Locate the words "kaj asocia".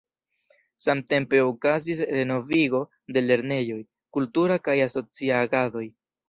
4.71-5.45